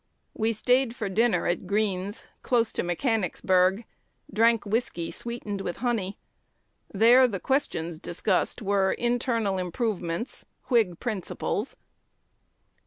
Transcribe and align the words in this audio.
We 0.33 0.51
staid 0.51 0.95
for 0.95 1.09
dinner 1.09 1.45
at 1.45 1.67
Green's, 1.67 2.23
close 2.41 2.73
to 2.73 2.81
Mechanicsburg, 2.81 3.85
drank 4.33 4.65
whiskey 4.65 5.11
sweetened 5.11 5.61
with 5.61 5.77
honey. 5.77 6.17
There 6.91 7.27
the 7.27 7.39
questions 7.39 7.99
discussed 7.99 8.63
were 8.63 8.93
internal 8.93 9.59
improvements, 9.59 10.43
Whig 10.69 10.99
principles." 10.99 11.77